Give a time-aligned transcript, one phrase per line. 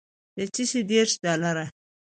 [0.37, 1.65] د چشي دېرش ډالره.